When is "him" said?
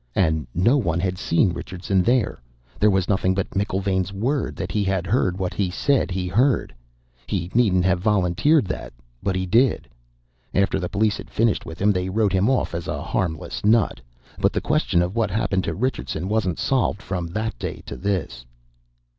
11.79-11.91, 12.33-12.49